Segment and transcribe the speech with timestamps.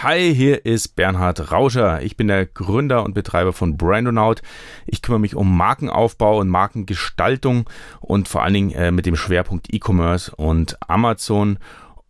[0.00, 2.02] Hi, hier ist Bernhard Rauscher.
[2.02, 4.42] Ich bin der Gründer und Betreiber von Brandonaut.
[4.86, 9.74] Ich kümmere mich um Markenaufbau und Markengestaltung und vor allen Dingen äh, mit dem Schwerpunkt
[9.74, 11.58] E-Commerce und Amazon.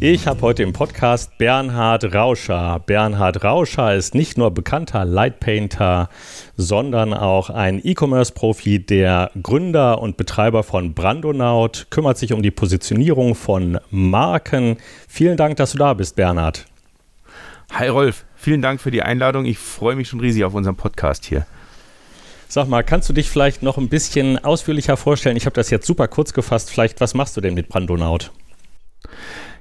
[0.00, 2.80] Ich habe heute im Podcast Bernhard Rauscher.
[2.86, 6.08] Bernhard Rauscher ist nicht nur bekannter Lightpainter,
[6.56, 13.34] sondern auch ein E-Commerce-Profi, der Gründer und Betreiber von Brandonaut, kümmert sich um die Positionierung
[13.34, 14.76] von Marken.
[15.08, 16.66] Vielen Dank, dass du da bist, Bernhard.
[17.72, 19.46] Hi Rolf, vielen Dank für die Einladung.
[19.46, 21.44] Ich freue mich schon riesig auf unseren Podcast hier.
[22.46, 25.36] Sag mal, kannst du dich vielleicht noch ein bisschen ausführlicher vorstellen?
[25.36, 26.70] Ich habe das jetzt super kurz gefasst.
[26.70, 28.30] Vielleicht, was machst du denn mit Brandonaut?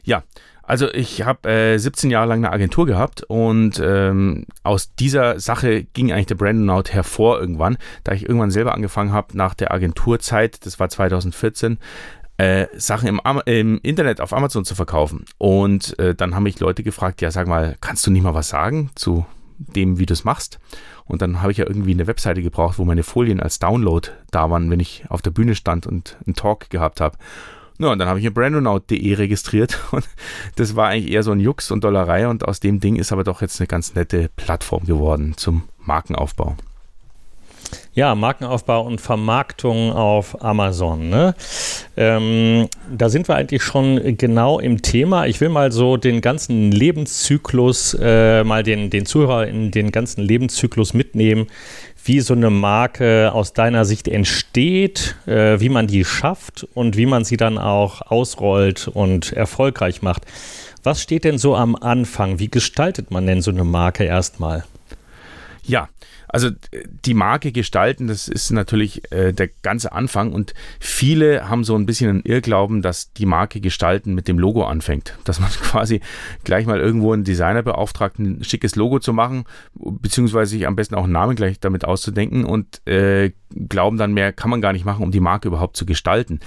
[0.08, 0.23] Ja,
[0.63, 5.83] also ich habe äh, 17 Jahre lang eine Agentur gehabt und ähm, aus dieser Sache
[5.83, 10.66] ging eigentlich der Brandonaut hervor irgendwann, da ich irgendwann selber angefangen habe nach der Agenturzeit,
[10.66, 11.77] das war 2014,
[12.38, 15.25] äh, Sachen im, im, Internet auf Amazon zu verkaufen.
[15.38, 18.47] Und äh, dann haben mich Leute gefragt, ja sag mal, kannst du nicht mal was
[18.47, 19.25] sagen zu
[19.58, 20.59] dem, wie du es machst?
[21.03, 24.49] Und dann habe ich ja irgendwie eine Webseite gebraucht, wo meine Folien als Download da
[24.49, 27.17] waren, wenn ich auf der Bühne stand und einen Talk gehabt habe.
[27.80, 30.08] Ja, und dann habe ich mir brandonaut.de registriert und
[30.56, 33.23] das war eigentlich eher so ein Jux und Dollerei und aus dem Ding ist aber
[33.23, 36.55] doch jetzt eine ganz nette Plattform geworden zum Markenaufbau.
[37.93, 41.10] Ja, Markenaufbau und Vermarktung auf Amazon.
[41.10, 41.36] Ne?
[41.98, 45.26] Ähm, da sind wir eigentlich schon genau im Thema.
[45.26, 50.21] Ich will mal so den ganzen Lebenszyklus, äh, mal den, den Zuhörer in den ganzen
[50.21, 51.48] Lebenszyklus mitnehmen,
[52.08, 57.06] wie so eine Marke aus deiner Sicht entsteht, äh, wie man die schafft und wie
[57.06, 60.23] man sie dann auch ausrollt und erfolgreich macht.
[60.84, 62.40] Was steht denn so am Anfang?
[62.40, 64.64] Wie gestaltet man denn so eine Marke erstmal?
[65.64, 65.90] Ja,
[66.27, 66.49] also
[67.05, 71.86] die Marke gestalten, das ist natürlich äh, der ganze Anfang und viele haben so ein
[71.86, 75.17] bisschen einen Irrglauben, dass die Marke gestalten mit dem Logo anfängt.
[75.23, 76.02] Dass man quasi
[76.43, 80.95] gleich mal irgendwo einen Designer beauftragt, ein schickes Logo zu machen, beziehungsweise sich am besten
[80.95, 83.32] auch einen Namen gleich damit auszudenken und äh,
[83.70, 86.42] glauben dann mehr kann man gar nicht machen, um die Marke überhaupt zu gestalten.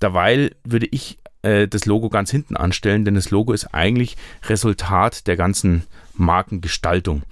[0.00, 4.16] Dabei würde ich äh, das Logo ganz hinten anstellen, denn das Logo ist eigentlich
[4.48, 5.84] Resultat der ganzen
[6.14, 7.22] Markengestaltung.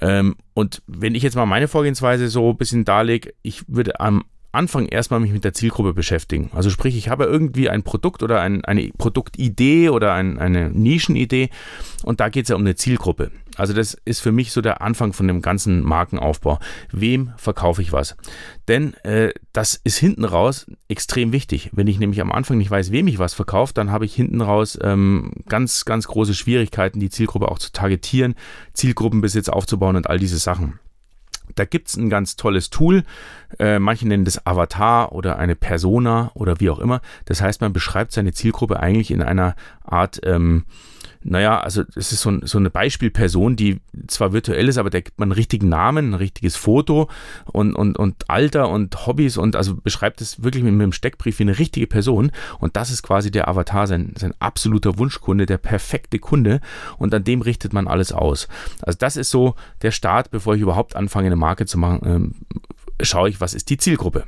[0.00, 4.24] Ähm, und wenn ich jetzt mal meine Vorgehensweise so ein bisschen darlege, ich würde am
[4.54, 6.50] Anfang erstmal mich mit der Zielgruppe beschäftigen.
[6.54, 11.50] Also sprich, ich habe irgendwie ein Produkt oder ein, eine Produktidee oder ein, eine Nischenidee
[12.02, 13.30] und da geht es ja um eine Zielgruppe.
[13.56, 16.58] Also das ist für mich so der Anfang von dem ganzen Markenaufbau.
[16.90, 18.16] Wem verkaufe ich was?
[18.68, 21.70] Denn äh, das ist hinten raus extrem wichtig.
[21.72, 24.40] Wenn ich nämlich am Anfang nicht weiß, wem ich was verkaufe, dann habe ich hinten
[24.40, 28.34] raus ähm, ganz, ganz große Schwierigkeiten, die Zielgruppe auch zu targetieren,
[28.72, 30.80] Zielgruppenbesitz aufzubauen und all diese Sachen.
[31.54, 33.04] Da gibt es ein ganz tolles Tool.
[33.58, 37.00] Äh, manche nennen das Avatar oder eine Persona oder wie auch immer.
[37.26, 40.64] Das heißt, man beschreibt seine Zielgruppe eigentlich in einer Art ähm,
[41.24, 45.00] naja, also es ist so, ein, so, eine Beispielperson, die zwar virtuell ist, aber da
[45.00, 47.08] gibt man einen richtigen Namen, ein richtiges Foto
[47.46, 51.38] und, und, und Alter und Hobbys und also beschreibt es wirklich mit, mit einem Steckbrief
[51.38, 55.58] wie eine richtige Person und das ist quasi der Avatar, sein, sein absoluter Wunschkunde, der
[55.58, 56.60] perfekte Kunde
[56.98, 58.46] und an dem richtet man alles aus.
[58.82, 62.34] Also das ist so der Start, bevor ich überhaupt anfange, eine Marke zu machen, ähm,
[63.00, 64.24] schaue ich, was ist die Zielgruppe.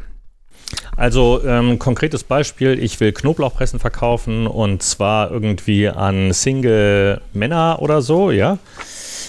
[0.97, 8.01] Also ähm, konkretes Beispiel, ich will Knoblauchpressen verkaufen und zwar irgendwie an Single Männer oder
[8.01, 8.59] so, ja.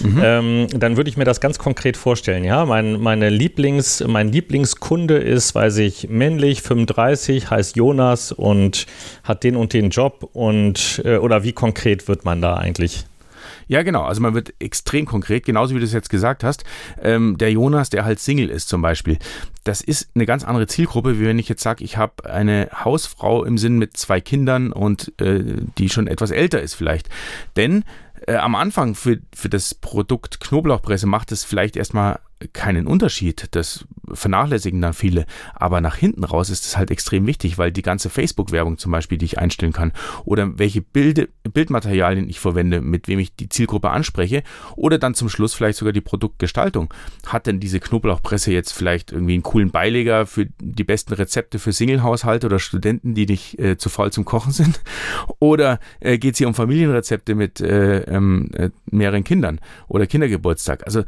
[0.00, 0.20] Mhm.
[0.22, 2.44] Ähm, dann würde ich mir das ganz konkret vorstellen.
[2.44, 8.86] Ja, mein, meine Lieblings, mein Lieblingskunde ist, weiß ich, männlich, 35, heißt Jonas und
[9.24, 13.06] hat den und den Job und äh, oder wie konkret wird man da eigentlich?
[13.66, 14.02] Ja, genau.
[14.02, 16.64] Also man wird extrem konkret, genauso wie du es jetzt gesagt hast.
[17.02, 19.18] Ähm, der Jonas, der halt Single ist zum Beispiel,
[19.64, 23.44] das ist eine ganz andere Zielgruppe, wie wenn ich jetzt sage, ich habe eine Hausfrau
[23.44, 25.42] im Sinn mit zwei Kindern und äh,
[25.78, 27.08] die schon etwas älter ist vielleicht.
[27.56, 27.84] Denn
[28.26, 32.20] äh, am Anfang für, für das Produkt Knoblauchpresse macht es vielleicht erstmal
[32.52, 33.48] keinen Unterschied.
[33.52, 35.26] Das vernachlässigen dann viele.
[35.54, 39.18] Aber nach hinten raus ist es halt extrem wichtig, weil die ganze Facebook-Werbung zum Beispiel,
[39.18, 39.92] die ich einstellen kann,
[40.24, 44.42] oder welche Bilde, Bildmaterialien ich verwende, mit wem ich die Zielgruppe anspreche,
[44.76, 46.92] oder dann zum Schluss vielleicht sogar die Produktgestaltung.
[47.26, 51.72] Hat denn diese Knoblauchpresse jetzt vielleicht irgendwie einen coolen Beileger für die besten Rezepte für
[51.72, 54.80] Singlehaushalte oder Studenten, die nicht äh, zu faul zum Kochen sind?
[55.38, 60.84] Oder äh, geht es hier um Familienrezepte mit äh, ähm, äh, mehreren Kindern oder Kindergeburtstag?
[60.86, 61.04] Also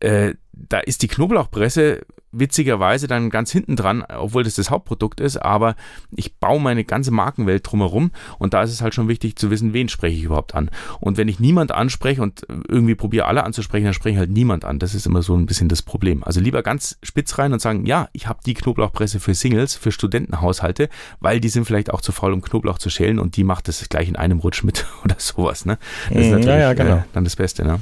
[0.00, 2.02] äh, da ist die Knoblauchpresse
[2.34, 5.76] witzigerweise dann ganz hinten dran, obwohl das das Hauptprodukt ist, aber
[6.16, 9.74] ich baue meine ganze Markenwelt drumherum und da ist es halt schon wichtig zu wissen,
[9.74, 10.70] wen spreche ich überhaupt an.
[11.00, 14.64] Und wenn ich niemand anspreche und irgendwie probiere alle anzusprechen, dann spreche ich halt niemand
[14.64, 14.78] an.
[14.78, 16.24] Das ist immer so ein bisschen das Problem.
[16.24, 19.92] Also lieber ganz spitz rein und sagen, ja, ich habe die Knoblauchpresse für Singles, für
[19.92, 20.88] Studentenhaushalte,
[21.20, 23.86] weil die sind vielleicht auch zu faul, um Knoblauch zu schälen und die macht das
[23.90, 25.66] gleich in einem Rutsch mit oder sowas.
[25.66, 25.76] Ne?
[26.08, 26.96] Das ist Mhm, natürlich ja, ja, genau.
[26.96, 27.62] äh, dann das Beste.
[27.64, 27.80] Ne?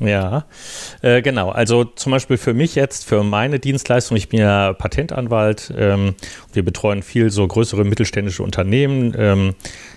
[0.00, 0.44] Ja,
[1.02, 1.50] äh, genau.
[1.50, 6.14] Also zum Beispiel für mich jetzt, für meine Dienstleistung, ich bin ja Patentanwalt, ähm,
[6.52, 9.14] wir betreuen viel so größere mittelständische Unternehmen.
[9.18, 9.54] Ähm,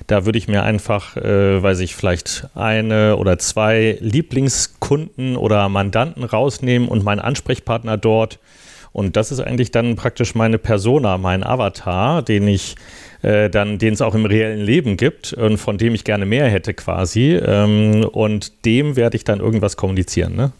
[0.08, 6.24] da würde ich mir einfach, äh, weiß ich, vielleicht eine oder zwei Lieblingskunden oder Mandanten
[6.24, 8.40] rausnehmen und meinen Ansprechpartner dort.
[8.94, 12.76] Und das ist eigentlich dann praktisch meine Persona, mein Avatar, den ich
[13.22, 16.50] äh, dann, den es auch im reellen Leben gibt und von dem ich gerne mehr
[16.50, 17.36] hätte quasi.
[17.36, 20.36] Ähm, und dem werde ich dann irgendwas kommunizieren.
[20.36, 20.52] Ne?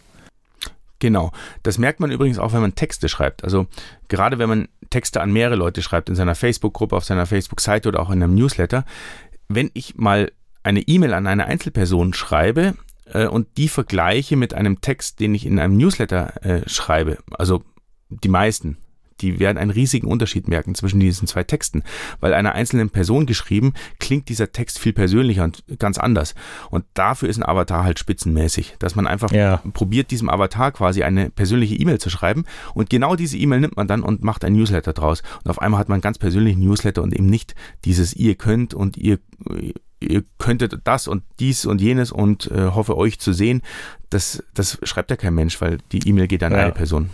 [0.98, 1.32] Genau.
[1.62, 3.44] Das merkt man übrigens auch, wenn man Texte schreibt.
[3.44, 3.66] Also
[4.08, 8.00] gerade wenn man Texte an mehrere Leute schreibt, in seiner Facebook-Gruppe, auf seiner Facebook-Seite oder
[8.00, 8.84] auch in einem Newsletter.
[9.48, 10.30] Wenn ich mal
[10.62, 12.74] eine E-Mail an eine Einzelperson schreibe
[13.12, 17.62] äh, und die vergleiche mit einem Text, den ich in einem Newsletter äh, schreibe, also
[18.22, 18.76] die meisten,
[19.20, 21.84] die werden einen riesigen Unterschied merken zwischen diesen zwei Texten,
[22.18, 26.34] weil einer einzelnen Person geschrieben klingt dieser Text viel persönlicher und ganz anders.
[26.70, 29.58] Und dafür ist ein Avatar halt spitzenmäßig, dass man einfach Ja.
[29.74, 33.86] probiert, diesem Avatar quasi eine persönliche E-Mail zu schreiben und genau diese E-Mail nimmt man
[33.86, 35.22] dann und macht ein Newsletter draus.
[35.44, 37.54] Und auf einmal hat man einen ganz persönlichen Newsletter und eben nicht
[37.84, 39.18] dieses ihr könnt und ihr
[40.00, 43.62] ihr könntet das und dies und jenes und äh, hoffe euch zu sehen.
[44.10, 46.58] Das, das schreibt ja kein Mensch, weil die E-Mail geht an Ja.
[46.58, 47.10] eine Person.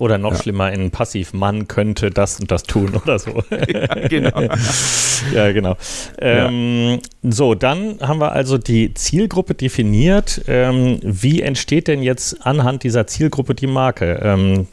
[0.00, 0.38] Oder noch Ja.
[0.42, 3.44] schlimmer in Passiv, man könnte das und das tun oder so.
[3.72, 4.40] Ja, genau.
[5.34, 5.76] ja, genau.
[6.18, 10.40] Ähm, So, dann haben wir also die Zielgruppe definiert.
[10.48, 14.18] Ähm, wie entsteht denn jetzt anhand dieser Zielgruppe die Marke?
[14.22, 14.66] Ähm,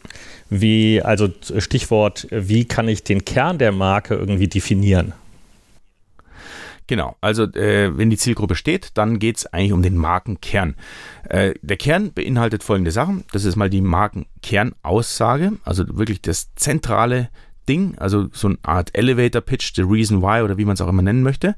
[0.49, 1.27] wie, also
[1.57, 5.11] Stichwort, wie kann ich den Kern der Marke irgendwie definieren?
[6.87, 10.75] Genau, also äh, wenn die Zielgruppe steht, dann geht es eigentlich um den Markenkern.
[11.27, 13.25] Äh, der Kern beinhaltet folgende Sachen.
[13.33, 17.29] Das ist mal die Markenkernaussage, also wirklich das zentrale
[17.67, 20.87] Ding, also so eine Art Elevator Pitch, the reason why oder wie man es auch
[20.87, 21.55] immer nennen möchte.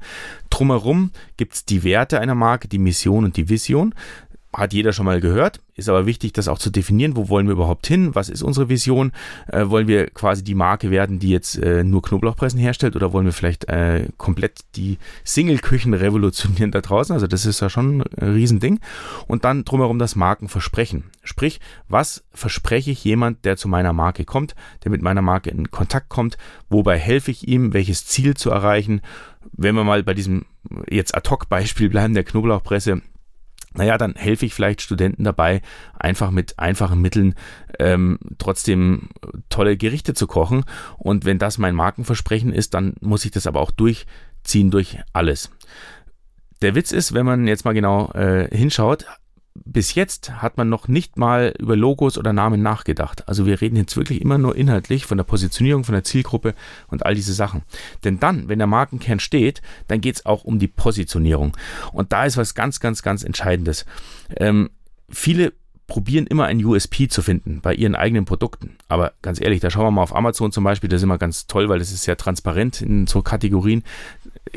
[0.50, 3.94] Drumherum gibt es die Werte einer Marke, die Mission und die Vision.
[4.52, 7.16] Hat jeder schon mal gehört, ist aber wichtig, das auch zu definieren.
[7.16, 8.14] Wo wollen wir überhaupt hin?
[8.14, 9.12] Was ist unsere Vision?
[9.48, 13.26] Äh, wollen wir quasi die Marke werden, die jetzt äh, nur Knoblauchpressen herstellt oder wollen
[13.26, 17.12] wir vielleicht äh, komplett die Single-Küchen revolutionieren da draußen?
[17.12, 18.80] Also das ist ja schon ein Riesending.
[19.26, 21.04] Und dann drumherum das Markenversprechen.
[21.22, 24.54] Sprich, was verspreche ich jemand, der zu meiner Marke kommt,
[24.84, 26.38] der mit meiner Marke in Kontakt kommt?
[26.68, 29.00] Wobei helfe ich ihm, welches Ziel zu erreichen?
[29.52, 30.44] Wenn wir mal bei diesem
[30.88, 33.00] jetzt Ad-Hoc-Beispiel bleiben, der Knoblauchpresse,
[33.72, 35.62] naja, dann helfe ich vielleicht Studenten dabei,
[35.94, 37.34] einfach mit einfachen Mitteln
[37.78, 39.10] ähm, trotzdem
[39.48, 40.64] tolle Gerichte zu kochen.
[40.96, 45.50] Und wenn das mein Markenversprechen ist, dann muss ich das aber auch durchziehen durch alles.
[46.62, 49.06] Der Witz ist, wenn man jetzt mal genau äh, hinschaut,
[49.54, 53.28] bis jetzt hat man noch nicht mal über Logos oder Namen nachgedacht.
[53.28, 56.54] Also wir reden jetzt wirklich immer nur inhaltlich von der Positionierung, von der Zielgruppe
[56.88, 57.62] und all diese Sachen.
[58.04, 61.56] Denn dann, wenn der Markenkern steht, dann geht es auch um die Positionierung.
[61.92, 63.86] Und da ist was ganz, ganz, ganz Entscheidendes.
[64.36, 64.70] Ähm,
[65.08, 65.52] viele
[65.90, 68.76] probieren immer ein USP zu finden bei ihren eigenen Produkten.
[68.88, 71.48] Aber ganz ehrlich, da schauen wir mal auf Amazon zum Beispiel, das ist immer ganz
[71.48, 73.82] toll, weil das ist sehr transparent in so Kategorien.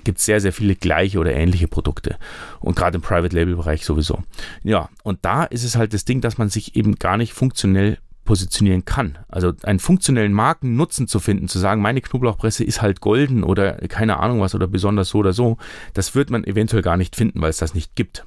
[0.03, 2.17] Gibt es sehr, sehr viele gleiche oder ähnliche Produkte.
[2.59, 4.23] Und gerade im Private Label Bereich sowieso.
[4.63, 7.97] Ja, und da ist es halt das Ding, dass man sich eben gar nicht funktionell
[8.25, 9.17] positionieren kann.
[9.27, 14.17] Also einen funktionellen Markennutzen zu finden, zu sagen, meine Knoblauchpresse ist halt golden oder keine
[14.17, 15.57] Ahnung was oder besonders so oder so,
[15.93, 18.25] das wird man eventuell gar nicht finden, weil es das nicht gibt.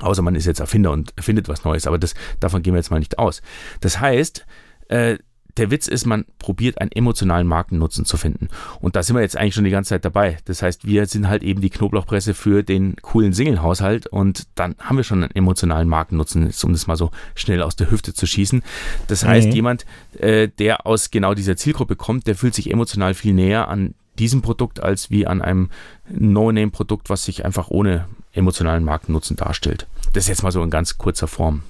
[0.00, 2.90] Außer man ist jetzt Erfinder und erfindet was Neues, aber das, davon gehen wir jetzt
[2.90, 3.42] mal nicht aus.
[3.80, 4.46] Das heißt,
[4.88, 5.18] äh,
[5.56, 8.48] der Witz ist, man probiert einen emotionalen Markennutzen zu finden.
[8.80, 10.38] Und da sind wir jetzt eigentlich schon die ganze Zeit dabei.
[10.44, 14.98] Das heißt, wir sind halt eben die Knoblauchpresse für den coolen Single-Haushalt und dann haben
[14.98, 18.62] wir schon einen emotionalen Markennutzen, um das mal so schnell aus der Hüfte zu schießen.
[19.08, 19.52] Das heißt, Mhm.
[19.54, 19.86] jemand,
[20.18, 24.42] äh, der aus genau dieser Zielgruppe kommt, der fühlt sich emotional viel näher an diesem
[24.42, 25.70] Produkt als wie an einem
[26.08, 29.86] No-Name-Produkt, was sich einfach ohne emotionalen Markennutzen darstellt.
[30.12, 31.62] Das ist jetzt mal so in ganz kurzer Form.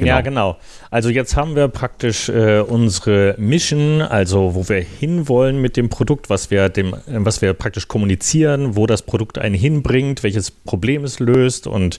[0.00, 0.12] Genau.
[0.12, 0.56] Ja, genau.
[0.90, 6.30] Also jetzt haben wir praktisch äh, unsere Mission, also wo wir hinwollen mit dem Produkt,
[6.30, 11.20] was wir dem, was wir praktisch kommunizieren, wo das Produkt einen hinbringt, welches Problem es
[11.20, 11.98] löst und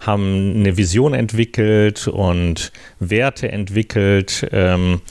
[0.00, 4.48] haben eine Vision entwickelt und Werte entwickelt.
[4.50, 5.02] Ähm,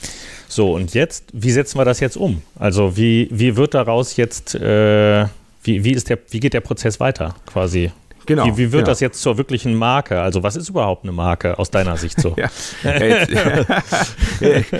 [0.48, 2.42] so, und jetzt, wie setzen wir das jetzt um?
[2.58, 5.26] Also wie, wie wird daraus jetzt, äh,
[5.62, 7.92] wie, wie, ist der, wie geht der Prozess weiter quasi?
[8.26, 8.46] Genau.
[8.46, 8.86] Wie, wie wird genau.
[8.86, 10.20] das jetzt zur wirklichen Marke?
[10.20, 12.34] Also, was ist überhaupt eine Marke aus deiner Sicht so?
[12.36, 12.50] ja.
[12.82, 13.30] Jetzt,
[14.40, 14.74] äh,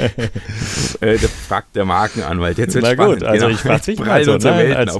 [1.00, 2.58] der fragt der Markenanwalt.
[2.58, 3.20] Jetzt wird Na spannend.
[3.20, 3.54] gut, also genau.
[3.56, 4.98] ich frage dich mal so, nein, als,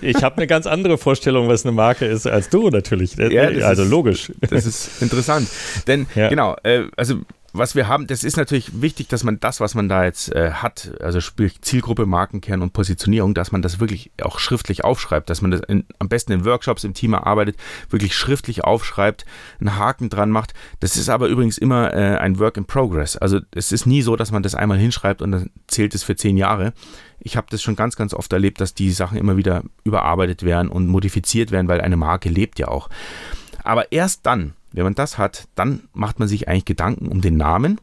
[0.00, 3.16] Ich habe eine ganz andere Vorstellung, was eine Marke ist, als du natürlich.
[3.16, 4.32] Ja, also ist, logisch.
[4.48, 5.48] Das ist interessant.
[5.86, 6.28] Denn, ja.
[6.28, 7.16] genau, äh, also
[7.58, 10.52] was wir haben, das ist natürlich wichtig, dass man das, was man da jetzt äh,
[10.52, 15.42] hat, also sprich Zielgruppe, Markenkern und Positionierung, dass man das wirklich auch schriftlich aufschreibt, dass
[15.42, 17.56] man das in, am besten in Workshops im Team erarbeitet,
[17.90, 19.24] wirklich schriftlich aufschreibt,
[19.60, 20.54] einen Haken dran macht.
[20.80, 23.16] Das ist aber übrigens immer äh, ein Work in Progress.
[23.16, 26.16] Also es ist nie so, dass man das einmal hinschreibt und dann zählt es für
[26.16, 26.72] zehn Jahre.
[27.18, 30.68] Ich habe das schon ganz, ganz oft erlebt, dass die Sachen immer wieder überarbeitet werden
[30.68, 32.88] und modifiziert werden, weil eine Marke lebt ja auch.
[33.62, 37.36] Aber erst dann, wenn man das hat, dann macht man sich eigentlich Gedanken um den
[37.36, 37.80] Namen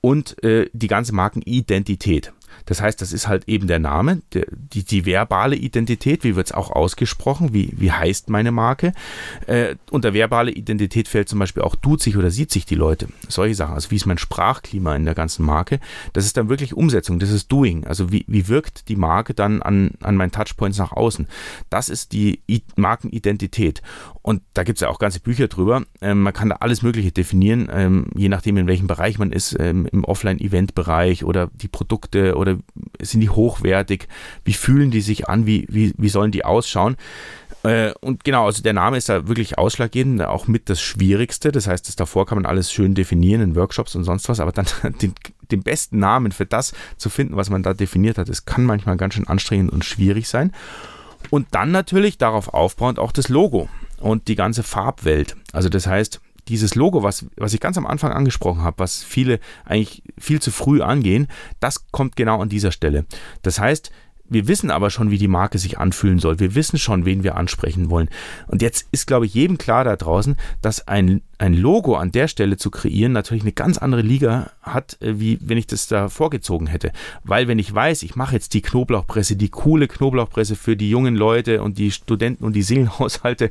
[0.00, 2.32] und äh, die ganze Markenidentität.
[2.66, 6.48] Das heißt, das ist halt eben der Name, der, die, die verbale Identität, wie wird
[6.48, 8.92] es auch ausgesprochen, wie, wie heißt meine Marke.
[9.46, 13.08] Äh, unter verbale Identität fällt zum Beispiel auch tut sich oder sieht sich die Leute.
[13.28, 15.80] Solche Sachen, also wie ist mein Sprachklima in der ganzen Marke.
[16.12, 17.86] Das ist dann wirklich Umsetzung, das ist Doing.
[17.86, 21.28] Also wie, wie wirkt die Marke dann an, an meinen Touchpoints nach außen.
[21.70, 23.82] Das ist die I Markenidentität.
[24.22, 25.82] Und da gibt es ja auch ganze Bücher drüber.
[26.00, 29.56] Ähm, man kann da alles Mögliche definieren, ähm, je nachdem, in welchem Bereich man ist,
[29.58, 32.58] ähm, im Offline-Event-Bereich oder die Produkte oder
[33.00, 34.06] sind die hochwertig,
[34.44, 36.96] wie fühlen die sich an, wie, wie, wie sollen die ausschauen.
[37.64, 41.50] Äh, und genau, also der Name ist da wirklich ausschlaggebend, auch mit das Schwierigste.
[41.50, 44.52] Das heißt, das davor kann man alles schön definieren in Workshops und sonst was, aber
[44.52, 44.66] dann
[45.02, 45.14] den,
[45.50, 48.96] den besten Namen für das zu finden, was man da definiert hat, das kann manchmal
[48.96, 50.52] ganz schön anstrengend und schwierig sein.
[51.30, 53.68] Und dann natürlich darauf aufbauend auch das Logo
[54.02, 55.36] und die ganze Farbwelt.
[55.52, 59.38] Also das heißt, dieses Logo, was, was ich ganz am Anfang angesprochen habe, was viele
[59.64, 61.28] eigentlich viel zu früh angehen,
[61.60, 63.06] das kommt genau an dieser Stelle.
[63.42, 63.92] Das heißt,
[64.28, 66.40] wir wissen aber schon, wie die Marke sich anfühlen soll.
[66.40, 68.08] Wir wissen schon, wen wir ansprechen wollen.
[68.46, 72.28] Und jetzt ist, glaube ich, jedem klar da draußen, dass ein, ein Logo an der
[72.28, 76.08] Stelle zu kreieren natürlich eine ganz andere Liga hat, äh, wie wenn ich das da
[76.08, 76.92] vorgezogen hätte.
[77.24, 81.16] Weil wenn ich weiß, ich mache jetzt die Knoblauchpresse, die coole Knoblauchpresse für die jungen
[81.16, 83.50] Leute und die Studenten und die Seelenhaushalte,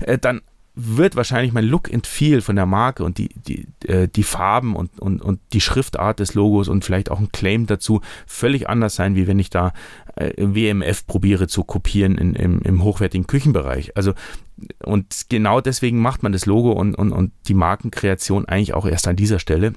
[0.00, 0.40] äh, dann
[0.74, 4.74] wird wahrscheinlich mein Look and Feel von der Marke und die, die, äh, die Farben
[4.74, 8.94] und, und, und die Schriftart des Logos und vielleicht auch ein Claim dazu völlig anders
[8.94, 9.74] sein, wie wenn ich da
[10.16, 13.96] äh, WMF probiere zu kopieren in, im, im hochwertigen Küchenbereich.
[13.96, 14.14] Also
[14.82, 19.08] und genau deswegen macht man das Logo und, und, und die Markenkreation eigentlich auch erst
[19.08, 19.74] an dieser Stelle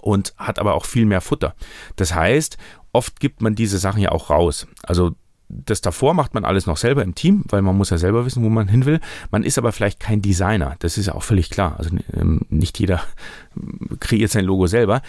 [0.00, 1.54] und hat aber auch viel mehr Futter.
[1.96, 2.56] Das heißt,
[2.92, 4.66] oft gibt man diese Sachen ja auch raus.
[4.82, 5.12] Also
[5.50, 8.44] das davor macht man alles noch selber im Team, weil man muss ja selber wissen,
[8.44, 9.00] wo man hin will.
[9.30, 10.76] Man ist aber vielleicht kein Designer.
[10.78, 11.74] Das ist ja auch völlig klar.
[11.78, 13.02] Also ähm, nicht jeder
[14.00, 15.02] kreiert sein Logo selber.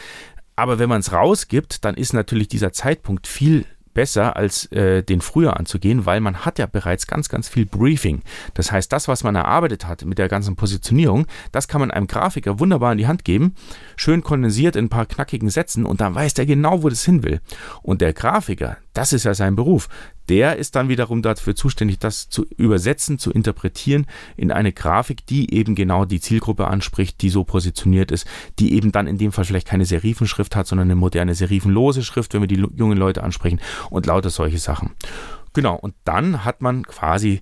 [0.55, 5.21] Aber wenn man es rausgibt, dann ist natürlich dieser Zeitpunkt viel besser, als äh, den
[5.21, 8.21] früher anzugehen, weil man hat ja bereits ganz, ganz viel Briefing.
[8.53, 12.07] Das heißt, das, was man erarbeitet hat mit der ganzen Positionierung, das kann man einem
[12.07, 13.55] Grafiker wunderbar in die Hand geben,
[13.95, 17.23] schön kondensiert in ein paar knackigen Sätzen und dann weiß der genau, wo das hin
[17.23, 17.41] will.
[17.81, 19.89] Und der Grafiker, das ist ja sein Beruf,
[20.31, 24.07] der ist dann wiederum dafür zuständig, das zu übersetzen, zu interpretieren
[24.37, 28.25] in eine Grafik, die eben genau die Zielgruppe anspricht, die so positioniert ist,
[28.57, 32.33] die eben dann in dem Fall vielleicht keine Serifenschrift hat, sondern eine moderne serifenlose Schrift,
[32.33, 33.59] wenn wir die jungen Leute ansprechen
[33.89, 34.91] und lauter solche Sachen.
[35.51, 37.41] Genau, und dann hat man quasi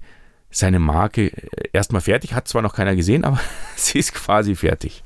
[0.49, 3.39] seine Marke äh, erstmal fertig, hat zwar noch keiner gesehen, aber
[3.75, 5.03] sie ist quasi fertig.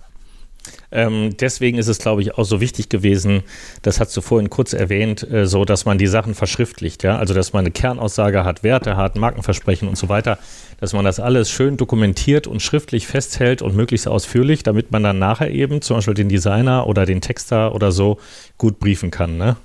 [0.94, 3.42] Ähm, deswegen ist es, glaube ich, auch so wichtig gewesen,
[3.82, 7.34] das hast du vorhin kurz erwähnt, äh, so dass man die Sachen verschriftlicht, ja, also
[7.34, 10.38] dass man eine Kernaussage hat, Werte hat, Markenversprechen und so weiter,
[10.80, 15.18] dass man das alles schön dokumentiert und schriftlich festhält und möglichst ausführlich, damit man dann
[15.18, 18.20] nachher eben zum Beispiel den Designer oder den Texter oder so
[18.60, 19.56] gut briefen kann, ne?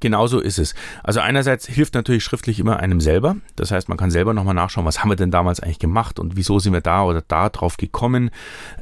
[0.00, 0.74] Genauso ist es.
[1.02, 3.36] Also einerseits hilft natürlich schriftlich immer einem selber.
[3.56, 6.36] Das heißt, man kann selber nochmal nachschauen, was haben wir denn damals eigentlich gemacht und
[6.36, 8.30] wieso sind wir da oder da drauf gekommen.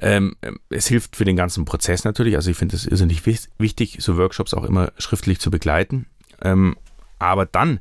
[0.01, 0.37] Ähm,
[0.69, 2.37] es hilft für den ganzen Prozess natürlich.
[2.37, 6.07] Also ich finde es irrsinnig wichtig, so Workshops auch immer schriftlich zu begleiten.
[6.43, 6.77] Ähm,
[7.19, 7.81] aber dann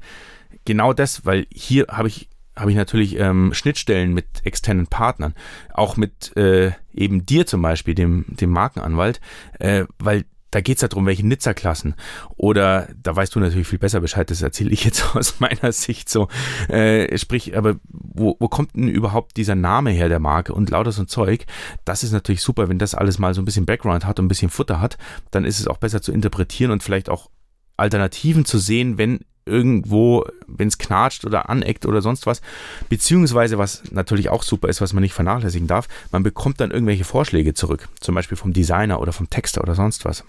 [0.64, 5.34] genau das, weil hier habe ich habe ich natürlich ähm, Schnittstellen mit externen Partnern,
[5.74, 9.20] auch mit äh, eben dir zum Beispiel, dem, dem Markenanwalt,
[9.60, 10.24] äh, weil
[10.56, 11.96] da geht es ja darum, welche Nizza-Klassen.
[12.38, 16.10] Oder, da weißt du natürlich viel besser Bescheid, das erzähle ich jetzt aus meiner Sicht
[16.10, 16.30] so.
[16.70, 20.94] Äh, sprich, aber wo, wo kommt denn überhaupt dieser Name her der Marke und lauter
[20.94, 21.46] so ein Zeug?
[21.84, 24.30] Das ist natürlich super, wenn das alles mal so ein bisschen Background hat und ein
[24.30, 24.98] bisschen Futter hat,
[25.30, 27.30] dann ist es auch besser zu interpretieren und vielleicht auch
[27.76, 32.42] Alternativen zu sehen, wenn irgendwo, wenn es knatscht oder aneckt oder sonst was.
[32.88, 37.04] Beziehungsweise, was natürlich auch super ist, was man nicht vernachlässigen darf, man bekommt dann irgendwelche
[37.04, 37.90] Vorschläge zurück.
[38.00, 40.24] Zum Beispiel vom Designer oder vom Texter oder sonst was.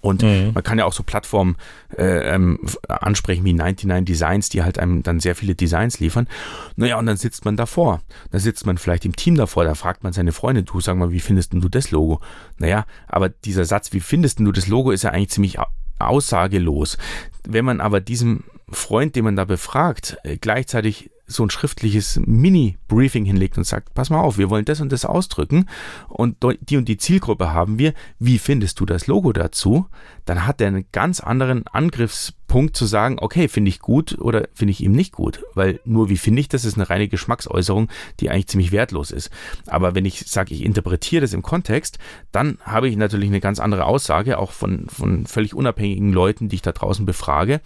[0.00, 0.50] Und mhm.
[0.52, 1.56] man kann ja auch so Plattformen
[1.96, 6.26] äh, ähm, ansprechen wie 99 Designs, die halt einem dann sehr viele Designs liefern.
[6.74, 8.02] Naja, und dann sitzt man davor.
[8.30, 11.12] Dann sitzt man vielleicht im Team davor, da fragt man seine Freunde, du sag mal,
[11.12, 12.20] wie findest denn du das Logo?
[12.58, 15.58] Naja, aber dieser Satz, wie findest denn du das Logo, ist ja eigentlich ziemlich
[15.98, 16.98] aussagelos.
[17.46, 23.24] Wenn man aber diesem Freund, den man da befragt, äh, gleichzeitig so ein schriftliches Mini-Briefing
[23.24, 25.66] hinlegt und sagt, pass mal auf, wir wollen das und das ausdrücken
[26.08, 29.86] und die und die Zielgruppe haben wir, wie findest du das Logo dazu?
[30.24, 34.70] Dann hat er einen ganz anderen Angriffspunkt zu sagen, okay, finde ich gut oder finde
[34.70, 37.88] ich ihm nicht gut, weil nur wie finde ich das ist eine reine Geschmacksäußerung,
[38.20, 39.30] die eigentlich ziemlich wertlos ist.
[39.66, 41.98] Aber wenn ich sage, ich interpretiere das im Kontext,
[42.30, 46.56] dann habe ich natürlich eine ganz andere Aussage, auch von, von völlig unabhängigen Leuten, die
[46.56, 47.60] ich da draußen befrage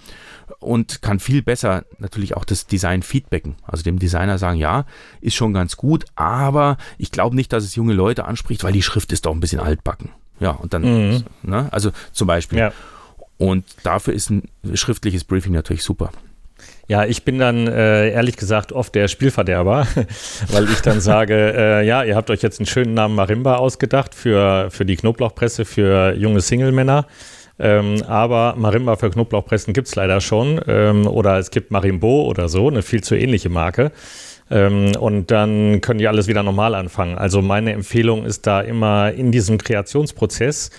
[0.59, 3.50] und kann viel besser natürlich auch das Design feedbacken.
[3.67, 4.85] Also dem Designer sagen, ja,
[5.21, 8.83] ist schon ganz gut, aber ich glaube nicht, dass es junge Leute anspricht, weil die
[8.83, 10.11] Schrift ist doch ein bisschen altbacken.
[10.41, 11.25] Ja, und dann, mhm.
[11.43, 12.59] ne, also zum Beispiel.
[12.59, 12.73] Ja.
[13.37, 16.11] Und dafür ist ein schriftliches Briefing natürlich super.
[16.89, 19.87] Ja, ich bin dann äh, ehrlich gesagt oft der Spielverderber,
[20.49, 24.15] weil ich dann sage, äh, ja, ihr habt euch jetzt einen schönen Namen Marimba ausgedacht
[24.15, 27.07] für, für die Knoblauchpresse für junge Single-Männer.
[27.61, 30.61] Ähm, aber Marimba für Knoblauchpressen gibt es leider schon.
[30.67, 33.93] Ähm, oder es gibt Marimbo oder so, eine viel zu ähnliche Marke.
[34.51, 37.19] Ähm, und dann können die alles wieder normal anfangen.
[37.19, 40.71] Also meine Empfehlung ist da immer in diesem Kreationsprozess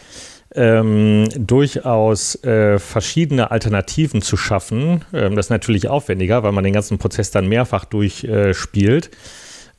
[0.54, 5.06] ähm, durchaus äh, verschiedene Alternativen zu schaffen.
[5.14, 9.12] Ähm, das ist natürlich aufwendiger, weil man den ganzen Prozess dann mehrfach durchspielt.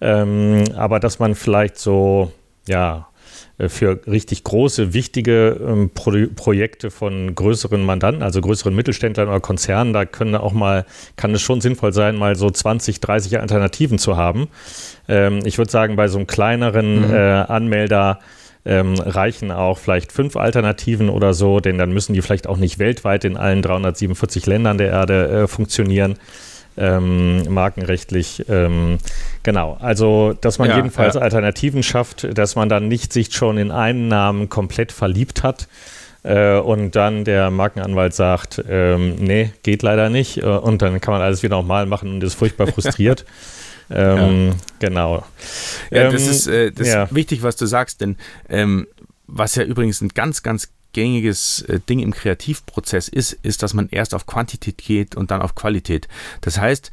[0.01, 0.15] Äh,
[0.75, 2.33] aber dass man vielleicht so,
[2.67, 3.09] ja,
[3.69, 9.93] für richtig große, wichtige ähm, Pro Projekte von größeren Mandanten, also größeren Mittelständlern oder Konzernen,
[9.93, 10.85] da können auch mal,
[11.17, 14.49] kann es schon sinnvoll sein, mal so 20, 30 Alternativen zu haben.
[15.09, 17.15] Ähm, ich würde sagen, bei so einem kleineren mhm.
[17.15, 18.21] äh, Anmelder
[18.65, 22.79] ähm, reichen auch vielleicht fünf Alternativen oder so, denn dann müssen die vielleicht auch nicht
[22.79, 26.17] weltweit in allen 347 Ländern der Erde äh, funktionieren
[26.77, 28.45] ähm, markenrechtlich.
[28.49, 28.99] Ähm,
[29.43, 31.21] genau, also dass man ja, jedenfalls ja.
[31.21, 35.69] Alternativen schafft, dass man dann nicht sich schon in einen Namen komplett verliebt hat.
[36.25, 40.39] Äh, und dann der Markenanwalt sagt, ähm, nee, geht leider nicht.
[40.39, 43.25] Äh, und dann kann man alles wieder nochmal machen und ist furchtbar frustriert.
[43.95, 44.55] Ähm, ja.
[44.79, 45.25] Genau.
[45.91, 48.17] Ja, das ähm, ist, äh, das ist wichtig, was du sagst, denn
[48.49, 48.87] ähm,
[49.27, 53.89] was ja übrigens ein ganz, ganz gängiges äh, Ding im Kreativprozess ist, ist, dass man
[53.91, 56.09] erst auf Quantität geht und dann auf Qualität.
[56.41, 56.91] Das heißt,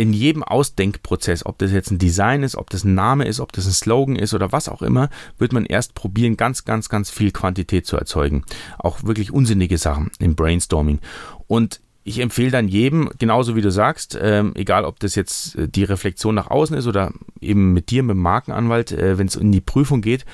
[0.00, 3.52] in jedem Ausdenkprozess, ob das jetzt ein Design ist, ob das ein Name ist, ob
[3.52, 7.10] das ein Slogan ist oder was auch immer, wird man erst probieren, ganz, ganz, ganz
[7.10, 8.44] viel Quantität zu erzeugen.
[8.78, 11.00] Auch wirklich unsinnige Sachen im Brainstorming.
[11.48, 15.68] Und ich empfehle dann jedem, genauso wie du sagst, ähm, egal ob das jetzt äh,
[15.68, 19.36] die Reflexion nach außen ist oder eben mit dir, mit dem Markenanwalt, äh, wenn es
[19.36, 20.24] in die Prüfung geht,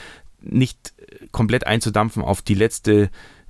[0.51, 0.95] nicht
[1.33, 3.09] komplett einzudampfen auf die letzte äh,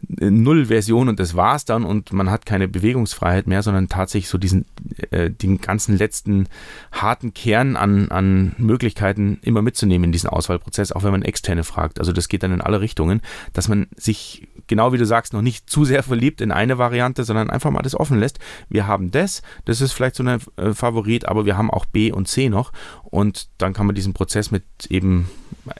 [0.08, 4.64] Null-Version und das war's dann und man hat keine Bewegungsfreiheit mehr, sondern tatsächlich so diesen,
[5.10, 6.48] äh, den ganzen letzten
[6.92, 11.98] harten Kern an, an Möglichkeiten immer mitzunehmen in diesen Auswahlprozess, auch wenn man Externe fragt.
[11.98, 13.20] Also das geht dann in alle Richtungen,
[13.52, 17.24] dass man sich, genau wie du sagst, noch nicht zu sehr verliebt in eine Variante,
[17.24, 18.38] sondern einfach mal das offen lässt.
[18.68, 22.12] Wir haben das, das ist vielleicht so ein äh, Favorit, aber wir haben auch B
[22.12, 22.72] und C noch
[23.04, 25.28] und dann kann man diesen Prozess mit eben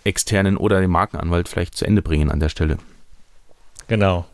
[0.05, 2.79] externen oder dem Markenanwalt vielleicht zu Ende bringen an der Stelle.
[3.89, 4.25] Genau.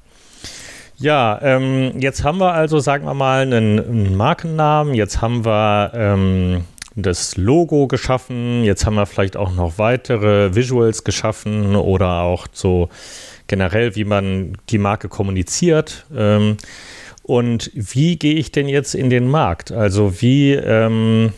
[0.96, 5.90] Ja, ähm, jetzt haben wir also, sagen wir mal, einen, einen Markennamen, jetzt haben wir
[5.94, 12.46] ähm, das Logo geschaffen, jetzt haben wir vielleicht auch noch weitere Visuals geschaffen oder auch
[12.52, 12.88] so
[13.48, 16.06] generell, wie man die Marke kommuniziert.
[16.14, 16.56] Ähm,
[17.24, 19.72] und wie gehe ich denn jetzt in den Markt?
[19.72, 21.32] Also wie, ähm,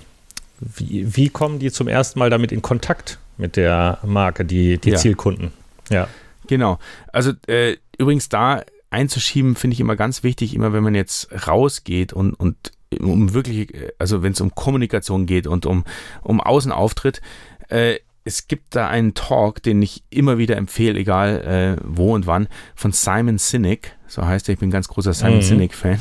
[0.61, 4.91] wie, wie, kommen die zum ersten Mal damit in Kontakt mit der Marke, die, die
[4.91, 4.97] ja.
[4.97, 5.53] Zielkunden?
[5.91, 6.09] Ja.
[6.47, 6.79] Genau.
[7.13, 12.13] Also äh, übrigens da einzuschieben, finde ich immer ganz wichtig, immer wenn man jetzt rausgeht
[12.13, 15.85] und, und um wirklich, also wenn es um Kommunikation geht und um,
[16.23, 17.21] um Außenauftritt,
[17.69, 22.27] äh, es gibt da einen Talk, den ich immer wieder empfehle, egal äh, wo und
[22.27, 24.55] wann, von Simon Sinek, so heißt er.
[24.55, 25.43] Ich bin ein ganz großer Simon mhm.
[25.43, 25.99] Sinek-Fan.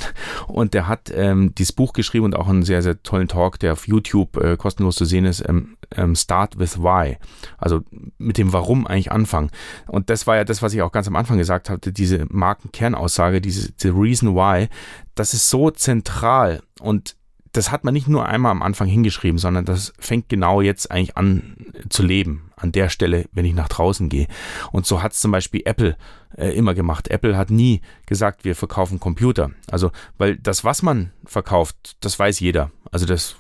[0.48, 3.74] Und der hat ähm, dieses Buch geschrieben und auch einen sehr, sehr tollen Talk, der
[3.74, 7.18] auf YouTube äh, kostenlos zu sehen ist, ähm, ähm, Start with Why.
[7.58, 7.82] Also
[8.18, 9.50] mit dem Warum eigentlich anfangen.
[9.88, 13.42] Und das war ja das, was ich auch ganz am Anfang gesagt hatte, diese Markenkernaussage,
[13.42, 14.70] diese, the Reason Why,
[15.16, 17.16] das ist so zentral und
[17.52, 21.18] das hat man nicht nur einmal am Anfang hingeschrieben, sondern das fängt genau jetzt eigentlich
[21.18, 21.56] an
[21.90, 24.28] zu leben, an der Stelle, wenn ich nach draußen gehe.
[24.72, 25.98] Und so hat es zum Beispiel Apple
[26.38, 27.10] äh, immer gemacht.
[27.10, 29.52] Apple hat nie gesagt, wir verkaufen Computer.
[29.70, 32.72] Also, weil das, was man verkauft, das weiß jeder.
[32.92, 33.36] Also das,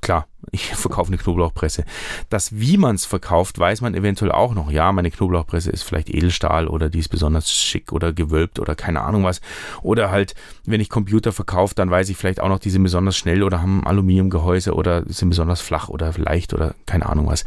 [0.00, 1.84] klar, ich verkaufe eine Knoblauchpresse.
[2.30, 4.70] Das, wie man es verkauft, weiß man eventuell auch noch.
[4.70, 9.02] Ja, meine Knoblauchpresse ist vielleicht Edelstahl oder die ist besonders schick oder gewölbt oder keine
[9.02, 9.40] Ahnung was.
[9.82, 10.34] Oder halt,
[10.64, 13.60] wenn ich Computer verkaufe, dann weiß ich vielleicht auch noch, die sind besonders schnell oder
[13.60, 17.44] haben Aluminiumgehäuse oder sind besonders flach oder leicht oder keine Ahnung was.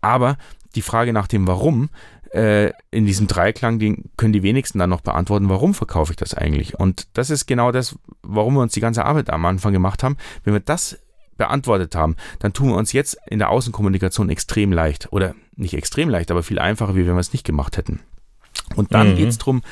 [0.00, 0.37] Aber
[0.74, 1.90] die Frage nach dem Warum
[2.32, 6.34] äh, in diesem Dreiklang, den können die wenigsten dann noch beantworten, warum verkaufe ich das
[6.34, 6.78] eigentlich?
[6.78, 10.16] Und das ist genau das, warum wir uns die ganze Arbeit am Anfang gemacht haben.
[10.44, 10.98] Wenn wir das
[11.36, 15.12] beantwortet haben, dann tun wir uns jetzt in der Außenkommunikation extrem leicht.
[15.12, 18.00] Oder nicht extrem leicht, aber viel einfacher, wie wenn wir es nicht gemacht hätten.
[18.76, 19.16] Und dann mhm.
[19.16, 19.62] geht es darum,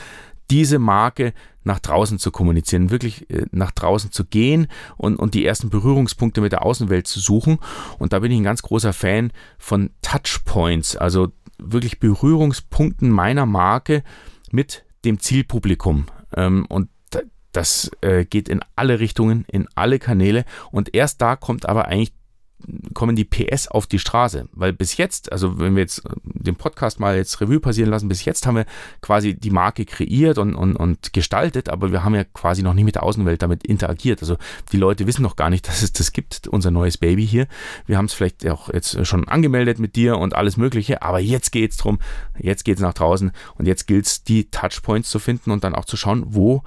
[0.50, 1.32] diese Marke
[1.64, 6.40] nach draußen zu kommunizieren, wirklich äh, nach draußen zu gehen und, und die ersten Berührungspunkte
[6.40, 7.58] mit der Außenwelt zu suchen.
[7.98, 14.04] Und da bin ich ein ganz großer Fan von Touchpoints, also wirklich Berührungspunkten meiner Marke
[14.52, 16.06] mit dem Zielpublikum.
[16.36, 16.88] Ähm, und
[17.56, 20.44] das äh, geht in alle Richtungen, in alle Kanäle.
[20.70, 22.12] Und erst da kommt aber eigentlich
[22.94, 24.48] kommen die PS auf die Straße.
[24.52, 28.08] Weil bis jetzt, also wenn wir jetzt äh, den Podcast mal jetzt Revue passieren lassen,
[28.08, 28.66] bis jetzt haben wir
[29.00, 32.84] quasi die Marke kreiert und, und, und gestaltet, aber wir haben ja quasi noch nicht
[32.84, 34.20] mit der Außenwelt damit interagiert.
[34.22, 34.36] Also
[34.72, 37.46] die Leute wissen noch gar nicht, dass es das gibt, unser neues Baby hier.
[37.86, 41.52] Wir haben es vielleicht auch jetzt schon angemeldet mit dir und alles Mögliche, aber jetzt
[41.52, 41.98] geht es darum,
[42.38, 45.74] jetzt geht es nach draußen und jetzt gilt es, die Touchpoints zu finden und dann
[45.74, 46.62] auch zu schauen, wo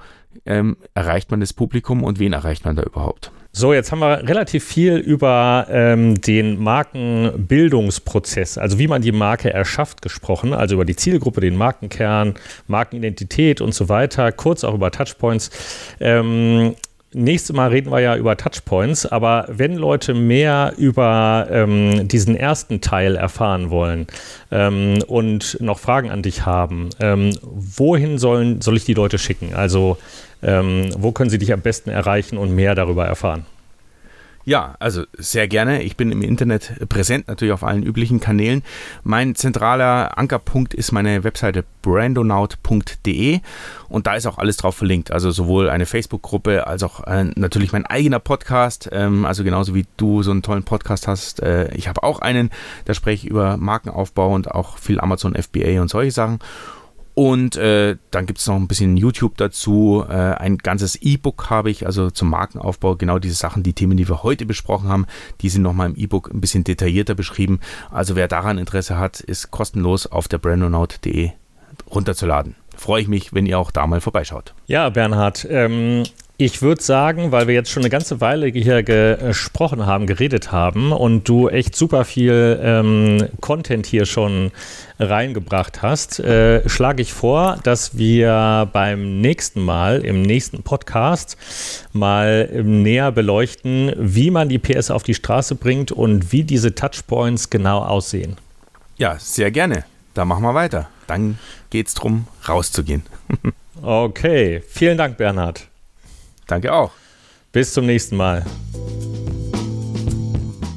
[0.46, 3.32] ähm, erreicht man das Publikum und wen erreicht man da überhaupt.
[3.52, 9.52] So, jetzt haben wir relativ viel über ähm, den Markenbildungsprozess, also wie man die Marke
[9.52, 12.34] erschafft, gesprochen, also über die Zielgruppe, den Markenkern,
[12.68, 15.50] Markenidentität und so weiter, kurz auch über Touchpoints.
[15.98, 16.76] Ähm,
[17.12, 22.80] Nächstes Mal reden wir ja über Touchpoints, aber wenn Leute mehr über ähm, diesen ersten
[22.80, 24.06] Teil erfahren wollen
[24.52, 29.54] ähm, und noch Fragen an dich haben, ähm, wohin sollen, soll ich die Leute schicken?
[29.54, 29.98] Also
[30.40, 33.44] ähm, wo können sie dich am besten erreichen und mehr darüber erfahren?
[34.44, 35.82] Ja, also sehr gerne.
[35.82, 38.62] Ich bin im Internet präsent, natürlich auf allen üblichen Kanälen.
[39.04, 43.40] Mein zentraler Ankerpunkt ist meine Webseite brandonaut.de
[43.88, 45.10] und da ist auch alles drauf verlinkt.
[45.10, 48.88] Also sowohl eine Facebook-Gruppe als auch äh, natürlich mein eigener Podcast.
[48.92, 51.42] Ähm, also genauso wie du so einen tollen Podcast hast.
[51.42, 52.50] Äh, ich habe auch einen,
[52.86, 56.38] da spreche ich über Markenaufbau und auch viel Amazon FBA und solche Sachen.
[57.20, 60.02] Und äh, dann gibt es noch ein bisschen YouTube dazu.
[60.08, 62.96] Äh, ein ganzes E-Book habe ich, also zum Markenaufbau.
[62.96, 65.04] Genau diese Sachen, die Themen, die wir heute besprochen haben,
[65.42, 67.60] die sind nochmal im E-Book ein bisschen detaillierter beschrieben.
[67.90, 71.32] Also wer daran Interesse hat, ist kostenlos auf der brandonaut.de
[71.90, 72.54] runterzuladen.
[72.74, 74.54] Freue ich mich, wenn ihr auch da mal vorbeischaut.
[74.66, 76.04] Ja, Bernhard, ähm,
[76.40, 80.90] ich würde sagen, weil wir jetzt schon eine ganze Weile hier gesprochen haben, geredet haben
[80.90, 84.50] und du echt super viel ähm, Content hier schon
[84.98, 91.36] reingebracht hast, äh, schlage ich vor, dass wir beim nächsten Mal, im nächsten Podcast,
[91.92, 97.50] mal näher beleuchten, wie man die PS auf die Straße bringt und wie diese Touchpoints
[97.50, 98.36] genau aussehen.
[98.96, 99.84] Ja, sehr gerne.
[100.14, 100.88] Da machen wir weiter.
[101.06, 101.38] Dann
[101.70, 103.02] geht es darum, rauszugehen.
[103.82, 105.69] okay, vielen Dank, Bernhard.
[106.50, 106.90] Danke auch.
[107.52, 108.44] Bis zum nächsten Mal.